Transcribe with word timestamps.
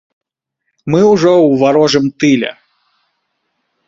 Мы 0.93 1.01
ўжо 1.13 1.33
ў 1.33 1.59
варожым 1.63 2.05
тыле. 2.23 2.49